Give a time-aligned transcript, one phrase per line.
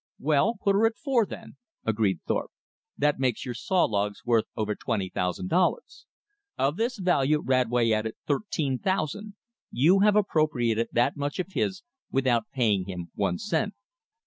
[0.17, 2.49] "Well, put her at four, then," agreed Thorpe.
[2.97, 6.07] "That makes your saw logs worth over twenty thousand dollars.
[6.57, 9.35] Of this value Radway added thirteen thousand.
[9.69, 13.75] You have appropriated that much of his without paying him one cent."